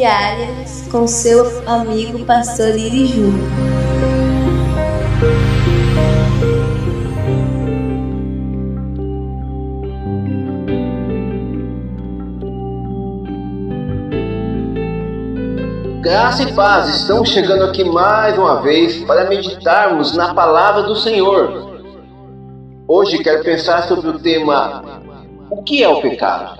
[0.00, 3.50] diárias com seu amigo Pastor Iri Júnior.
[16.00, 21.70] Graça e paz, estamos chegando aqui mais uma vez para meditarmos na palavra do Senhor.
[22.88, 24.82] Hoje quero pensar sobre o tema
[25.50, 26.59] O que é o pecado?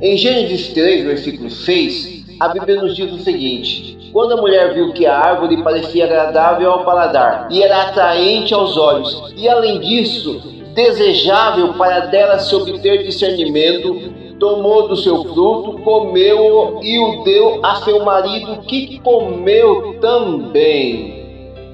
[0.00, 4.92] Em Gênesis 3, versículo 6, a Bíblia nos diz o seguinte: Quando a mulher viu
[4.92, 10.40] que a árvore parecia agradável ao paladar e era atraente aos olhos, e além disso,
[10.72, 17.76] desejável para dela se obter discernimento, tomou do seu fruto, comeu e o deu a
[17.82, 21.26] seu marido, que comeu também.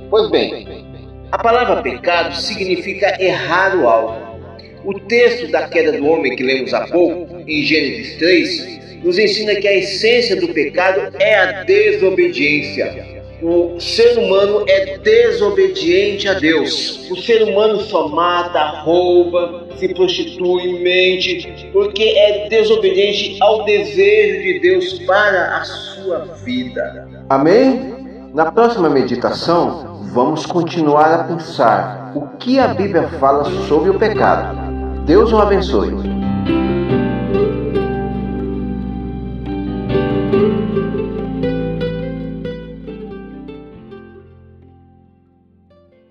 [0.08, 0.66] Pois bem,
[1.30, 4.23] a palavra pecado significa errar o alvo.
[4.84, 9.54] O texto da queda do homem que lemos há pouco, em Gênesis 3, nos ensina
[9.56, 13.14] que a essência do pecado é a desobediência
[13.44, 17.10] o ser humano é desobediente a Deus.
[17.10, 24.60] O ser humano só mata, rouba, se prostitui, mente, porque é desobediente ao desejo de
[24.60, 27.06] Deus para a sua vida.
[27.28, 28.30] Amém?
[28.32, 34.63] Na próxima meditação, vamos continuar a pensar o que a Bíblia fala sobre o pecado.
[35.06, 36.23] Deus o abençoe.